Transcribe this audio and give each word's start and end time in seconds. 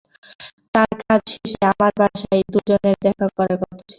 তার 0.75 0.91
কাজ 1.01 1.21
শেষে 1.31 1.63
আমার 1.71 1.91
বাসায় 1.99 2.41
দুজনের 2.53 2.95
দেখা 3.05 3.25
করার 3.37 3.57
কথা 3.59 3.75
ছিলো। 3.77 3.89